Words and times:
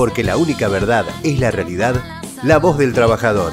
porque 0.00 0.24
la 0.24 0.38
única 0.38 0.66
verdad 0.68 1.04
es 1.22 1.38
la 1.38 1.50
realidad, 1.50 1.94
la 2.42 2.58
voz 2.58 2.78
del 2.78 2.94
trabajador. 2.94 3.52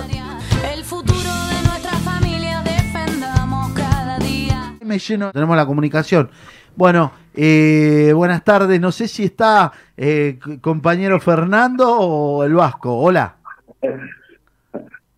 El 0.73 0.81
futuro 0.85 1.17
de 1.19 1.67
nuestra 1.67 1.91
familia 2.05 2.63
defendamos 2.63 3.73
cada 3.73 4.17
día. 4.19 4.73
me 4.79 4.97
lleno, 4.97 5.33
tenemos 5.33 5.57
la 5.57 5.65
comunicación. 5.65 6.31
Bueno, 6.73 7.11
eh, 7.35 8.13
buenas 8.15 8.45
tardes, 8.45 8.79
no 8.79 8.93
sé 8.93 9.09
si 9.09 9.25
está 9.25 9.73
eh, 9.97 10.39
compañero 10.61 11.19
Fernando 11.19 11.99
o 11.99 12.45
el 12.45 12.53
Vasco. 12.53 12.97
Hola. 12.97 13.35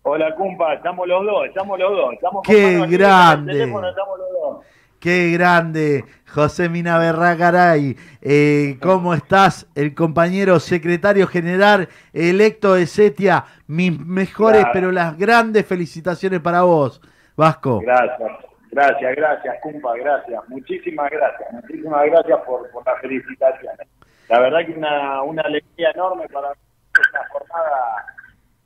Hola, 0.02 0.34
cumpa, 0.34 0.74
estamos 0.74 1.06
los 1.06 1.24
dos, 1.24 1.46
estamos 1.46 1.78
los 1.78 1.92
dos. 1.92 2.12
Estamos 2.14 2.42
¡Qué 2.44 2.86
grande! 2.88 3.52
en 3.52 3.56
el 3.56 3.66
teléfono, 3.66 3.88
estamos 3.88 4.18
los 4.18 4.28
dos. 4.32 4.66
Qué 5.00 5.32
grande, 5.32 6.04
José 6.28 6.68
Mina 6.68 6.98
Berragaray. 6.98 7.96
Eh, 8.20 8.76
¿Cómo 8.82 9.14
estás? 9.14 9.66
El 9.74 9.94
compañero 9.94 10.60
secretario 10.60 11.26
general 11.26 11.88
electo 12.12 12.74
de 12.74 12.86
Setia. 12.86 13.46
Mis 13.66 13.98
mejores, 13.98 14.60
Claro. 14.60 14.72
pero 14.74 14.92
las 14.92 15.16
grandes 15.16 15.64
felicitaciones 15.64 16.40
para 16.40 16.62
vos, 16.62 17.00
Vasco. 17.34 17.80
Gracias, 17.80 18.30
gracias, 18.70 19.16
gracias, 19.16 19.56
cumpa, 19.62 19.94
gracias. 19.96 20.38
Muchísimas 20.48 21.10
gracias, 21.10 21.50
muchísimas 21.50 22.04
gracias 22.04 22.38
por, 22.46 22.70
por 22.70 22.84
las 22.84 23.00
felicitaciones. 23.00 23.88
La 24.28 24.38
verdad 24.40 24.66
que 24.66 24.72
una, 24.72 25.22
una 25.22 25.42
alegría 25.42 25.90
enorme 25.94 26.28
para 26.28 26.48
nosotros, 26.48 27.06
una 27.10 27.28
jornada, 27.30 28.06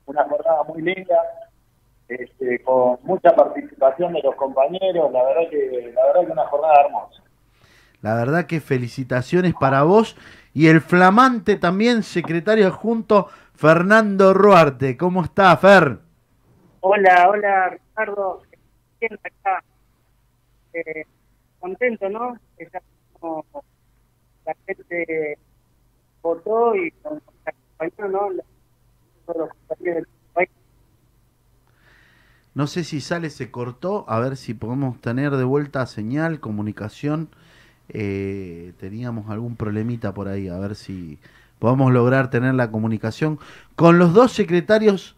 una 0.07 0.25
jornada 0.25 0.63
muy 0.65 0.83
linda, 0.83 1.15
este, 2.09 2.63
con 2.63 2.99
mucha 3.03 3.35
participación 3.35 4.13
de 4.13 4.23
los 4.23 4.35
compañeros, 4.37 5.11
la 5.13 5.25
verdad 5.25 5.51
que, 5.51 5.93
la 5.95 6.07
verdad 6.07 6.27
que 6.27 6.33
una 6.33 6.47
jornada 6.47 6.81
hermosa. 6.85 7.23
La 8.03 8.15
verdad 8.15 8.47
que 8.47 8.61
felicitaciones 8.61 9.55
para 9.59 9.83
vos 9.83 10.17
y 10.53 10.69
el 10.69 10.83
flamante 10.83 11.57
también 11.57 12.03
secretario 12.03 12.67
adjunto 12.67 13.29
Fernando 13.55 14.35
Ruarte. 14.35 14.97
¿Cómo 14.97 15.23
está, 15.25 15.57
Fer? 15.57 15.99
Hola, 16.81 17.29
hola 17.31 17.71
Ricardo. 17.71 18.43
Bien 19.01 19.19
acá. 19.25 19.65
Eh, 20.75 21.07
contento, 21.61 22.11
¿no? 22.11 22.37
Que 22.59 22.69
ya 22.71 22.83
como 23.19 23.45
la 24.45 24.55
gente 24.67 25.39
votó 26.21 26.77
y 26.77 26.93
acompañó, 27.03 28.09
¿no? 28.09 28.43
Todos 29.25 29.39
los 29.39 29.49
compañeros. 29.49 30.09
No 32.55 32.69
sé 32.69 32.85
si 32.85 33.01
sale, 33.01 33.31
se 33.31 33.51
cortó. 33.51 34.05
A 34.09 34.21
ver 34.21 34.37
si 34.37 34.55
podemos 34.55 35.01
tener 35.01 35.33
de 35.33 35.45
vuelta 35.45 35.87
señal, 35.87 36.39
comunicación. 36.41 37.29
Eh, 37.89 38.73
teníamos 38.79 39.29
algún 39.29 39.57
problemita 39.57 40.15
por 40.15 40.29
ahí. 40.29 40.49
A 40.49 40.59
ver 40.59 40.77
si 40.77 41.19
podemos 41.59 41.93
lograr 41.93 42.31
tener 42.31 42.55
la 42.55 42.71
comunicación 42.71 43.41
con 43.75 43.99
los 43.99 44.15
dos 44.15 44.33
secretarios 44.33 45.17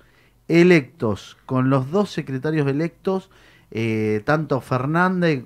electos. 0.48 1.36
Con 1.44 1.68
los 1.68 1.90
dos 1.90 2.10
secretarios 2.10 2.66
electos, 2.68 3.30
eh, 3.70 4.22
tanto 4.24 4.62
Fernando 4.62 5.42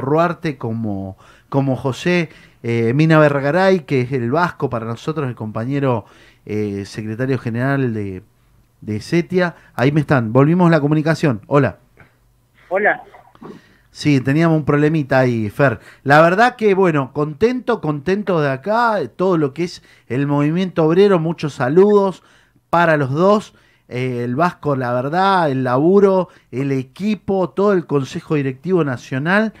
Ruarte 0.00 0.58
como, 0.58 1.16
como 1.48 1.76
José 1.76 2.30
eh, 2.64 2.92
Mina 2.94 3.20
Vergaray, 3.20 3.84
que 3.84 4.00
es 4.00 4.12
el 4.12 4.32
vasco 4.32 4.68
para 4.70 4.86
nosotros, 4.86 5.28
el 5.28 5.36
compañero 5.36 6.04
secretario 6.44 7.38
general 7.38 7.94
de, 7.94 8.22
de 8.84 9.00
Setia. 9.00 9.56
Ahí 9.74 9.92
me 9.92 10.00
están, 10.00 10.32
volvimos 10.32 10.70
la 10.70 10.80
comunicación. 10.80 11.40
Hola. 11.46 11.78
Hola. 12.68 13.02
Sí, 13.90 14.20
teníamos 14.20 14.58
un 14.58 14.64
problemita 14.64 15.20
ahí, 15.20 15.48
Fer. 15.50 15.78
La 16.02 16.20
verdad 16.20 16.56
que, 16.56 16.74
bueno, 16.74 17.12
contento, 17.12 17.80
contento 17.80 18.40
de 18.40 18.50
acá, 18.50 18.98
todo 19.14 19.38
lo 19.38 19.54
que 19.54 19.64
es 19.64 19.82
el 20.08 20.26
movimiento 20.26 20.84
obrero, 20.84 21.20
muchos 21.20 21.54
saludos 21.54 22.24
para 22.70 22.96
los 22.96 23.12
dos. 23.12 23.54
Eh, 23.88 24.24
el 24.24 24.34
Vasco, 24.34 24.74
la 24.74 24.92
verdad, 24.92 25.50
el 25.50 25.62
laburo, 25.62 26.28
el 26.50 26.72
equipo, 26.72 27.50
todo 27.50 27.72
el 27.72 27.86
Consejo 27.86 28.34
Directivo 28.34 28.82
Nacional 28.82 29.52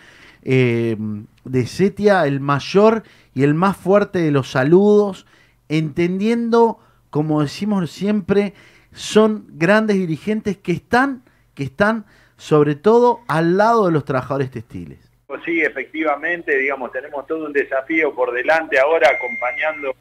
eh, 0.42 0.96
de 1.44 1.66
Setia, 1.66 2.26
el 2.26 2.40
mayor 2.40 3.02
y 3.34 3.42
el 3.42 3.54
más 3.54 3.76
fuerte 3.76 4.18
de 4.20 4.30
los 4.30 4.50
saludos, 4.50 5.26
entendiendo, 5.68 6.78
como 7.10 7.42
decimos 7.42 7.90
siempre, 7.90 8.54
son 8.94 9.44
grandes 9.48 9.96
dirigentes 9.96 10.56
que 10.56 10.72
están, 10.72 11.22
que 11.54 11.64
están 11.64 12.06
sobre 12.36 12.74
todo 12.74 13.20
al 13.28 13.56
lado 13.56 13.86
de 13.86 13.92
los 13.92 14.04
trabajadores 14.04 14.50
textiles. 14.50 14.98
Pues 15.26 15.42
Sí, 15.44 15.60
efectivamente, 15.60 16.56
digamos, 16.56 16.92
tenemos 16.92 17.26
todo 17.26 17.46
un 17.46 17.52
desafío 17.52 18.14
por 18.14 18.32
delante 18.32 18.78
ahora 18.78 19.10
acompañando 19.10 19.94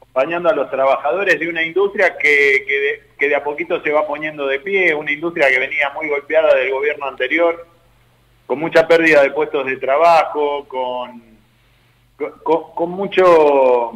acompañando 0.00 0.48
a 0.48 0.54
los 0.54 0.70
trabajadores 0.70 1.38
de 1.38 1.48
una 1.48 1.62
industria 1.62 2.16
que, 2.16 2.64
que, 3.18 3.28
de, 3.28 3.34
a 3.34 3.44
poquito 3.44 3.82
se 3.82 3.90
va 3.90 4.06
poniendo 4.06 4.46
de 4.46 4.60
pie, 4.60 4.94
una 4.94 5.12
industria 5.12 5.48
que 5.48 5.58
venía 5.58 5.90
muy 5.94 6.08
golpeada 6.08 6.54
del 6.54 6.70
gobierno 6.70 7.06
anterior, 7.06 7.66
con 8.46 8.58
mucha 8.58 8.86
pérdida 8.88 9.22
de 9.22 9.30
puestos 9.30 9.66
de 9.66 9.76
trabajo, 9.76 10.66
con, 10.66 11.22
con, 12.16 12.72
con 12.74 12.90
mucho 12.90 13.92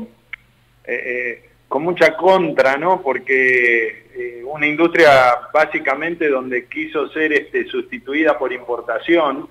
eh, 0.84 1.44
eh, 1.44 1.50
con 1.72 1.84
mucha 1.84 2.14
contra, 2.18 2.76
¿no? 2.76 3.00
Porque 3.00 4.04
eh, 4.14 4.42
una 4.44 4.66
industria 4.66 5.38
básicamente 5.54 6.28
donde 6.28 6.66
quiso 6.66 7.08
ser 7.08 7.32
este, 7.32 7.64
sustituida 7.64 8.38
por 8.38 8.52
importación 8.52 9.48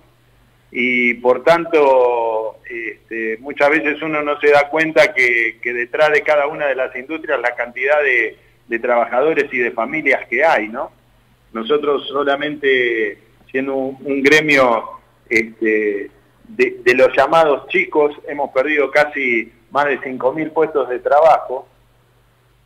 y 0.72 1.16
por 1.16 1.44
tanto 1.44 2.60
este, 2.70 3.38
muchas 3.40 3.72
veces 3.72 4.00
uno 4.04 4.22
no 4.22 4.40
se 4.40 4.52
da 4.52 4.70
cuenta 4.70 5.16
que, 5.16 5.60
detrás 5.64 6.12
de 6.12 6.22
cada 6.22 6.46
una 6.46 6.68
de 6.68 6.76
las 6.76 6.96
industrias 6.96 7.42
la 7.42 7.56
cantidad 7.56 7.98
de, 8.04 8.38
trabajadores 8.80 9.52
y 9.52 9.58
de 9.58 9.72
familias 9.72 10.28
que 10.28 10.46
hay, 10.46 10.68
¿no? 10.68 10.92
Nosotros 11.54 12.08
solamente 12.08 13.18
siendo 13.50 13.74
un, 13.74 13.98
un 14.06 14.22
gremio 14.22 14.92
este, 15.28 16.12
de, 16.48 16.78
de 16.84 16.94
los 16.94 17.18
llamados 17.18 17.68
chicos 17.70 18.16
hemos 18.28 18.52
perdido 18.52 18.92
casi 18.92 19.52
más 19.72 19.86
de 19.88 20.00
5.000 20.00 20.54
puestos 20.54 20.88
de 20.88 21.00
trabajo 21.00 21.68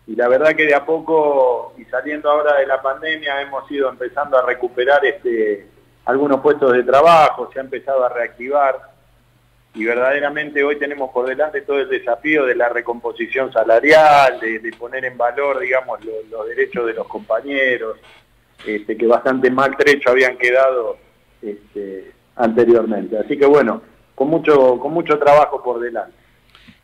y 0.08 0.16
la 0.16 0.28
verdad 0.28 0.56
que 0.56 0.66
de 0.66 0.76
a 0.76 0.86
poco 0.86 1.74
y 1.78 1.86
saliendo 1.86 2.30
ahora 2.30 2.58
de 2.58 2.68
la 2.68 2.82
pandemia 2.82 3.42
hemos 3.42 3.70
ido 3.72 3.90
empezando 3.90 4.38
a 4.38 4.46
recuperar 4.46 5.04
este 5.06 5.68
algunos 6.06 6.40
puestos 6.42 6.74
de 6.74 6.84
trabajo, 6.84 7.50
se 7.52 7.60
ha 7.60 7.64
empezado 7.64 8.06
a 8.06 8.10
reactivar 8.10 8.94
y 9.74 9.84
verdaderamente 9.84 10.64
hoy 10.64 10.78
tenemos 10.78 11.12
por 11.12 11.28
delante 11.28 11.62
todo 11.62 11.80
el 11.80 11.90
desafío 11.90 12.46
de 12.46 12.56
la 12.56 12.70
recomposición 12.70 13.52
salarial, 13.52 14.40
de, 14.40 14.74
poner 14.80 15.04
en 15.04 15.18
valor, 15.18 15.60
digamos, 15.60 16.04
lo, 16.06 16.14
los 16.30 16.48
derechos 16.48 16.86
de 16.86 16.94
los 16.94 17.08
compañeros, 17.08 17.98
este, 18.66 18.96
que 18.96 19.06
bastante 19.06 19.52
maltrecho 19.52 20.12
habían 20.12 20.38
quedado 20.38 20.98
este, 21.42 22.12
anteriormente. 22.38 23.18
Así 23.18 23.38
que 23.38 23.46
bueno, 23.46 23.82
con 24.16 24.30
mucho, 24.30 24.80
con 24.80 24.94
mucho 24.94 25.20
trabajo 25.20 25.62
por 25.62 25.82
delante. 25.82 26.25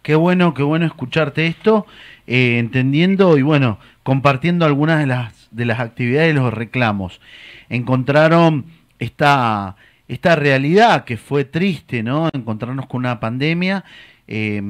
Qué 0.01 0.15
bueno, 0.15 0.53
qué 0.53 0.63
bueno 0.63 0.85
escucharte 0.85 1.45
esto, 1.47 1.85
eh, 2.25 2.57
entendiendo 2.57 3.37
y 3.37 3.43
bueno, 3.43 3.77
compartiendo 4.03 4.65
algunas 4.65 4.99
de 4.99 5.05
las, 5.05 5.47
de 5.51 5.65
las 5.65 5.79
actividades 5.79 6.31
y 6.31 6.35
los 6.35 6.53
reclamos. 6.53 7.21
Encontraron 7.69 8.65
esta, 8.99 9.75
esta 10.07 10.35
realidad 10.35 11.05
que 11.05 11.17
fue 11.17 11.45
triste, 11.45 12.03
¿no? 12.03 12.29
Encontrarnos 12.33 12.87
con 12.87 12.99
una 13.01 13.19
pandemia 13.19 13.85
eh, 14.27 14.61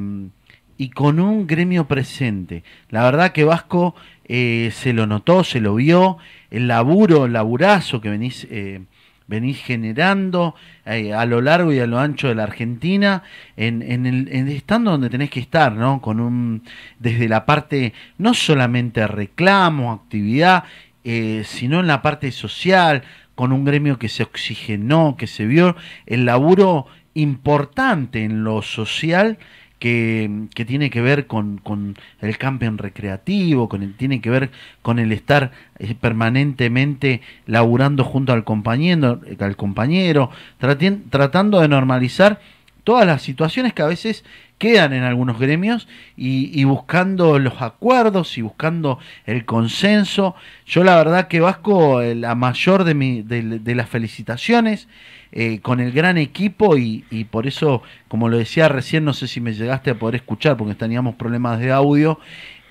y 0.78 0.90
con 0.90 1.20
un 1.20 1.48
gremio 1.48 1.88
presente. 1.88 2.64
La 2.90 3.04
verdad 3.04 3.32
que 3.32 3.44
Vasco 3.44 3.96
eh, 4.26 4.72
se 4.74 4.94
lo 4.94 5.08
notó, 5.08 5.44
se 5.44 5.62
lo 5.62 5.76
vio, 5.76 6.18
el 6.50 6.68
laburo, 6.68 7.26
el 7.26 7.34
laburazo 7.34 8.02
que 8.02 8.10
venís, 8.10 8.48
eh, 8.50 8.82
venís 9.28 9.62
generando 9.64 10.56
eh, 10.86 11.14
a 11.14 11.26
lo 11.26 11.42
largo 11.42 11.72
y 11.72 11.80
a 11.80 11.88
lo 11.88 12.00
ancho 12.00 12.28
de 12.28 12.36
la 12.36 12.44
Argentina, 12.44 13.24
en, 13.56 13.82
en 13.82 14.06
el, 14.06 14.28
estando 14.50 14.92
donde 14.92 15.10
tenés 15.10 15.30
que 15.30 15.40
estar, 15.40 15.72
¿no? 15.74 16.02
Con 16.02 16.20
un, 16.20 16.64
desde 17.00 17.30
la 17.30 17.46
parte, 17.46 17.94
no 18.18 18.34
solamente 18.34 19.08
reclamo, 19.08 19.92
actividad, 19.94 20.66
eh, 21.04 21.44
sino 21.46 21.80
en 21.80 21.88
la 21.88 22.02
parte 22.02 22.32
social, 22.32 23.04
con 23.36 23.52
un 23.52 23.66
gremio 23.66 23.98
que 23.98 24.10
se 24.10 24.24
oxigenó, 24.24 25.16
que 25.18 25.28
se 25.28 25.46
vio 25.46 25.76
el 26.06 26.26
laburo 26.26 26.88
importante 27.14 28.24
en 28.24 28.44
lo 28.44 28.62
social 28.62 29.38
que, 29.82 30.30
que 30.54 30.64
tiene 30.64 30.92
que 30.92 31.02
ver 31.02 31.26
con, 31.26 31.58
con, 31.58 31.98
el 32.22 32.38
camping 32.38 32.78
recreativo, 32.78 33.68
con 33.68 33.82
el, 33.82 33.96
tiene 33.96 34.22
que 34.22 34.30
ver 34.30 34.52
con 34.84 35.00
el 35.00 35.12
estar 35.12 35.52
eh, 35.80 35.96
permanentemente 36.00 37.22
laburando 37.48 38.04
junto 38.04 38.32
al 38.32 38.44
compañero, 38.44 39.20
al 39.40 39.56
compañero 39.56 40.30
tratando 40.60 41.60
de 41.60 41.68
normalizar 41.68 42.40
todas 42.84 43.06
las 43.06 43.22
situaciones 43.22 43.74
que 43.74 43.82
a 43.82 43.88
veces 43.88 44.24
quedan 44.58 44.94
en 44.94 45.04
algunos 45.04 45.40
gremios 45.40 45.88
y, 46.16 46.64
buscando 46.66 47.40
los 47.40 47.62
acuerdos 47.62 48.38
y 48.38 48.42
buscando 48.42 49.00
el 49.26 49.44
consenso. 49.46 50.36
Yo 50.68 50.84
la 50.84 50.96
verdad 50.98 51.28
que 51.28 51.40
Vasco, 51.40 52.02
eh, 52.02 52.14
la 52.14 52.36
mayor 52.36 52.84
de, 52.84 52.94
mi, 52.94 53.24
de, 53.24 53.42
de 53.60 53.76
las 53.76 53.90
felicitaciones 53.90 54.88
eh, 55.32 55.62
con 55.62 55.80
el 55.80 55.92
gran 55.94 56.18
equipo 56.18 56.78
y, 56.78 57.06
y 57.10 57.24
por 57.24 57.48
eso, 57.48 57.82
como 58.08 58.30
lo 58.30 58.38
decía 58.38 58.68
recién, 58.68 59.06
no 59.06 59.14
sé 59.14 59.28
si 59.28 59.40
me 59.40 59.54
llegaste 59.54 59.90
a 59.90 59.96
poder 59.96 60.16
escuchar 60.16 60.58
porque 60.58 60.76
teníamos 60.76 61.16
problemas 61.16 61.58
de 61.60 61.72
audio, 61.72 62.20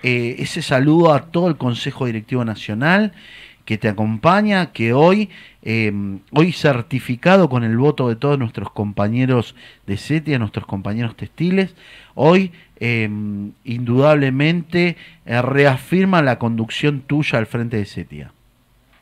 eh, 0.03 0.35
ese 0.39 0.61
saludo 0.61 1.13
a 1.13 1.31
todo 1.31 1.47
el 1.47 1.57
Consejo 1.57 2.05
Directivo 2.05 2.45
Nacional 2.45 3.13
que 3.65 3.77
te 3.77 3.87
acompaña, 3.87 4.71
que 4.71 4.93
hoy, 4.93 5.29
eh, 5.63 5.91
hoy 6.31 6.51
certificado 6.51 7.49
con 7.49 7.63
el 7.63 7.77
voto 7.77 8.09
de 8.09 8.15
todos 8.15 8.37
nuestros 8.39 8.71
compañeros 8.71 9.55
de 9.85 9.97
CETIA, 9.97 10.39
nuestros 10.39 10.65
compañeros 10.65 11.15
textiles, 11.15 11.75
hoy 12.15 12.51
eh, 12.79 13.09
indudablemente 13.63 14.97
eh, 15.25 15.41
reafirma 15.41 16.21
la 16.21 16.39
conducción 16.39 17.01
tuya 17.01 17.37
al 17.37 17.45
frente 17.45 17.77
de 17.77 17.85
CETIA. 17.85 18.31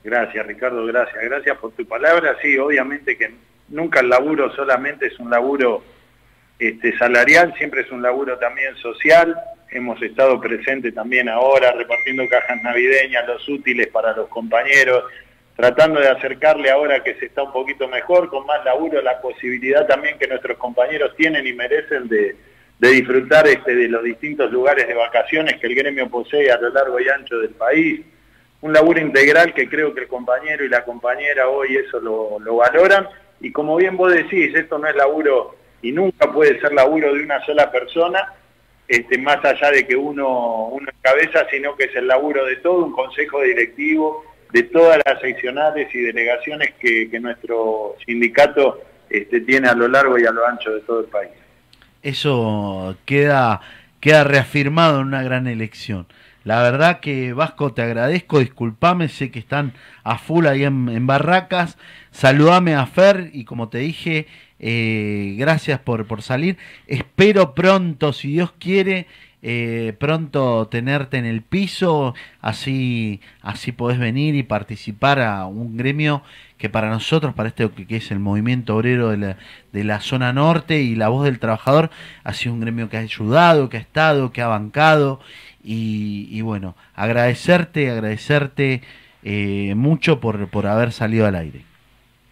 Gracias, 0.03 0.45
Ricardo, 0.45 0.85
gracias. 0.85 1.23
Gracias 1.23 1.57
por 1.57 1.71
tu 1.71 1.85
palabra. 1.85 2.35
Sí, 2.41 2.57
obviamente 2.57 3.17
que 3.17 3.31
nunca 3.69 3.99
el 3.99 4.09
laburo 4.09 4.53
solamente 4.55 5.07
es 5.07 5.19
un 5.19 5.29
laburo 5.29 5.83
este, 6.57 6.97
salarial, 6.97 7.53
siempre 7.57 7.81
es 7.81 7.91
un 7.91 8.01
laburo 8.01 8.37
también 8.37 8.75
social. 8.77 9.35
Hemos 9.71 10.01
estado 10.01 10.39
presentes 10.41 10.93
también 10.95 11.29
ahora 11.29 11.71
repartiendo 11.71 12.27
cajas 12.27 12.61
navideñas, 12.63 13.27
los 13.27 13.47
útiles 13.47 13.87
para 13.87 14.15
los 14.15 14.27
compañeros, 14.29 15.03
tratando 15.55 15.99
de 15.99 16.07
acercarle 16.07 16.71
ahora 16.71 17.03
que 17.03 17.15
se 17.15 17.27
está 17.27 17.43
un 17.43 17.53
poquito 17.53 17.87
mejor, 17.87 18.29
con 18.29 18.45
más 18.45 18.63
laburo, 18.65 19.01
la 19.01 19.21
posibilidad 19.21 19.85
también 19.85 20.17
que 20.17 20.27
nuestros 20.27 20.57
compañeros 20.57 21.15
tienen 21.15 21.45
y 21.45 21.53
merecen 21.53 22.07
de, 22.07 22.35
disfrutar 22.79 23.45
este, 23.47 23.75
de 23.75 23.89
los 23.89 24.03
distintos 24.03 24.51
lugares 24.51 24.87
de 24.87 24.93
vacaciones 24.93 25.59
que 25.59 25.67
el 25.67 25.75
gremio 25.75 26.09
posee 26.09 26.51
a 26.51 26.59
lo 26.59 26.69
largo 26.69 26.99
y 26.99 27.09
ancho 27.09 27.37
del 27.37 27.51
país. 27.51 28.01
Un 28.61 28.73
laburo 28.73 28.99
integral 28.99 29.53
que 29.53 29.69
creo 29.69 29.93
que 29.93 30.01
el 30.01 30.07
compañero 30.07 30.65
y 30.65 30.69
la 30.69 30.83
compañera 30.83 31.47
hoy 31.47 31.75
eso 31.75 31.99
lo 31.99 32.55
valoran. 32.55 33.07
Y 33.41 33.51
como 33.51 33.75
bien 33.75 33.95
vos 33.95 34.11
decís, 34.11 34.53
esto 34.55 34.77
no 34.79 34.87
es 34.87 34.95
laburo 34.95 35.55
y 35.81 35.91
nunca 35.91 36.31
puede 36.31 36.59
ser 36.59 36.73
laburo 36.73 37.13
de 37.13 37.23
una 37.23 37.43
sola 37.45 37.71
persona, 37.71 38.33
este, 38.89 39.19
más 39.19 39.37
allá 39.45 39.69
de 39.69 39.85
que 39.85 39.95
uno, 39.95 40.65
uno 40.69 40.89
encabeza, 40.89 41.45
sino 41.51 41.75
que 41.75 41.85
es 41.85 41.95
el 41.95 42.07
laburo 42.07 42.43
de 42.45 42.55
todo 42.55 42.85
un 42.85 42.91
consejo 42.91 43.43
directivo, 43.43 44.25
de 44.51 44.63
todas 44.63 44.99
las 45.05 45.21
seccionales 45.21 45.93
y 45.93 45.99
delegaciones 45.99 46.73
que, 46.79 47.07
nuestro 47.21 47.95
sindicato 48.03 48.81
este, 49.07 49.41
tiene 49.41 49.69
a 49.69 49.75
lo 49.75 49.87
largo 49.87 50.17
y 50.17 50.25
a 50.25 50.31
lo 50.31 50.43
ancho 50.43 50.71
de 50.71 50.81
todo 50.81 51.01
el 51.01 51.05
país. 51.05 51.29
Eso 52.01 52.97
queda, 53.05 53.61
queda 53.99 54.23
reafirmado 54.23 55.01
en 55.01 55.07
una 55.07 55.21
gran 55.21 55.45
elección. 55.45 56.07
La 56.43 56.63
verdad 56.63 56.99
que 56.99 57.33
Vasco 57.33 57.73
te 57.73 57.83
agradezco, 57.83 58.39
disculpame, 58.39 59.07
sé 59.07 59.29
que 59.29 59.37
están 59.37 59.73
a 60.03 60.17
full 60.17 60.47
ahí 60.47 60.63
en, 60.63 60.89
en 60.89 61.05
Barracas. 61.05 61.77
Saludame 62.09 62.73
a 62.73 62.87
Fer 62.87 63.29
y 63.33 63.45
como 63.45 63.69
te 63.69 63.79
dije, 63.79 64.25
eh, 64.59 65.35
gracias 65.37 65.79
por, 65.79 66.05
por 66.05 66.21
salir. 66.21 66.57
Espero 66.87 67.53
pronto, 67.53 68.13
si 68.13 68.29
Dios 68.29 68.53
quiere, 68.59 69.07
eh, 69.41 69.93
pronto 69.99 70.67
tenerte 70.67 71.17
en 71.17 71.25
el 71.25 71.41
piso, 71.41 72.13
así, 72.41 73.21
así 73.41 73.71
podés 73.71 73.97
venir 73.97 74.35
y 74.35 74.43
participar 74.43 75.21
a 75.21 75.45
un 75.45 75.77
gremio 75.77 76.23
que 76.57 76.69
para 76.69 76.89
nosotros, 76.89 77.33
para 77.33 77.49
este 77.49 77.69
que, 77.69 77.95
es 77.95 78.11
el 78.11 78.19
movimiento 78.19 78.75
obrero 78.75 79.09
de 79.09 79.17
la, 79.17 79.37
de 79.71 79.83
la 79.85 80.01
zona 80.01 80.33
norte 80.33 80.81
y 80.81 80.95
la 80.95 81.07
voz 81.07 81.23
del 81.23 81.39
trabajador, 81.39 81.89
ha 82.25 82.33
sido 82.33 82.53
un 82.53 82.59
gremio 82.59 82.89
que 82.89 82.97
ha 82.97 83.01
ayudado, 83.01 83.69
que 83.69 83.77
ha 83.77 83.79
estado, 83.79 84.33
que 84.33 84.41
ha 84.41 84.47
bancado 84.47 85.21
y, 85.63 86.27
y 86.29 86.41
bueno, 86.41 86.75
agradecerte, 86.95 87.89
agradecerte 87.89 88.81
eh, 89.23 89.73
mucho 89.75 90.19
por, 90.19 90.49
por 90.49 90.67
haber 90.67 90.91
salido 90.91 91.25
al 91.25 91.35
aire. 91.35 91.63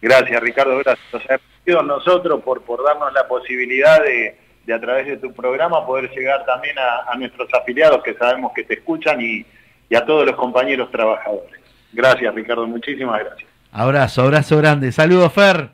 Gracias, 0.02 0.40
Ricardo, 0.42 0.78
gracias. 0.78 1.40
Agradecidos 1.68 1.84
nosotros 1.84 2.42
por, 2.42 2.62
por 2.62 2.82
darnos 2.84 3.12
la 3.12 3.26
posibilidad 3.26 4.02
de, 4.02 4.36
de, 4.64 4.74
a 4.74 4.80
través 4.80 5.06
de 5.06 5.16
tu 5.18 5.32
programa, 5.32 5.84
poder 5.86 6.10
llegar 6.10 6.44
también 6.44 6.78
a, 6.78 7.10
a 7.10 7.16
nuestros 7.16 7.48
afiliados 7.52 8.02
que 8.02 8.14
sabemos 8.14 8.52
que 8.54 8.64
te 8.64 8.74
escuchan 8.74 9.20
y, 9.20 9.44
y, 9.88 9.94
a 9.94 10.04
todos 10.04 10.26
los 10.26 10.36
compañeros 10.36 10.90
trabajadores. 10.90 11.60
Gracias, 11.92 12.34
Ricardo, 12.34 12.66
muchísimas 12.66 13.20
gracias. 13.20 13.48
Abrazo, 13.72 14.22
abrazo 14.22 14.56
grande. 14.58 14.92
Saludos, 14.92 15.32
Fer. 15.32 15.70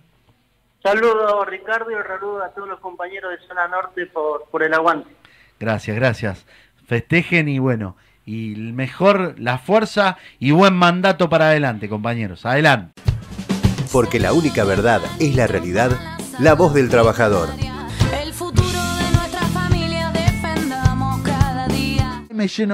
Saludos, 0.82 1.46
Ricardo, 1.46 1.90
y 1.90 1.94
saludo 1.94 2.42
a 2.42 2.48
todos 2.50 2.68
los 2.68 2.80
compañeros 2.80 3.30
de 3.30 3.46
Zona 3.46 3.68
Norte 3.68 4.06
por, 4.06 4.44
por 4.50 4.62
el 4.62 4.74
aguante. 4.74 5.10
Gracias, 5.58 5.96
gracias. 5.96 6.46
Festejen 6.86 7.48
y 7.48 7.58
bueno, 7.58 7.96
y 8.26 8.54
mejor 8.56 9.38
la 9.38 9.58
fuerza 9.58 10.18
y 10.38 10.50
buen 10.50 10.74
mandato 10.74 11.28
para 11.28 11.46
adelante, 11.46 11.88
compañeros. 11.88 12.44
Adelante. 12.44 13.13
Porque 13.94 14.18
la 14.18 14.32
única 14.32 14.64
verdad 14.64 15.00
es 15.20 15.36
la 15.36 15.46
realidad, 15.46 15.92
la 16.40 16.54
voz 16.54 16.74
del 16.74 16.88
trabajador. 16.88 17.48
El 18.20 18.32
futuro 18.34 18.66
de 18.66 19.16
nuestra 19.16 19.46
familia 19.52 20.10
defendamos 20.10 21.22
cada 21.22 21.68
día. 21.68 22.24
Me 22.30 22.48
lleno 22.48 22.72